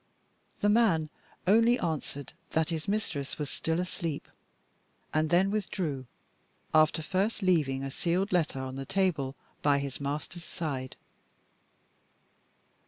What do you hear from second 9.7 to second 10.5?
his master's